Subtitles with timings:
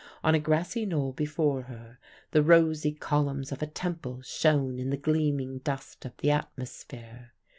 [0.23, 1.99] On a grassy knoll before her
[2.31, 7.33] the rosy columns of a temple shone in the gleaming dust of the atmosphere.